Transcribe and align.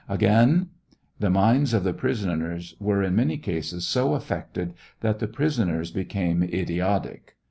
Again: 0.09 0.71
The 1.19 1.29
minds 1.29 1.75
of 1.75 1.83
the 1.83 1.93
prisoners 1.93 2.75
were, 2.79 3.03
in 3.03 3.15
many 3.15 3.37
cases, 3.37 3.85
so 3.85 4.15
affected 4.15 4.73
that 5.01 5.19
the 5.19 5.27
prisoners 5.27 5.91
became 5.91 6.41
idiotic. 6.41 7.35